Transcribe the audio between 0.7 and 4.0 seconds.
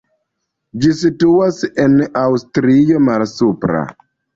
Ĝi situas en Aŭstrio Malsupra.